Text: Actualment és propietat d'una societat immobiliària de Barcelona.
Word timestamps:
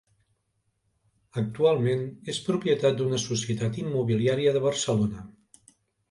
Actualment 1.41 1.99
és 2.33 2.39
propietat 2.47 2.97
d'una 3.01 3.19
societat 3.25 3.77
immobiliària 3.83 4.55
de 4.57 4.63
Barcelona. 4.65 5.27